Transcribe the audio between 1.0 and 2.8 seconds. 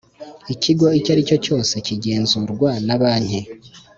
ari cyo cyose kigenzurwa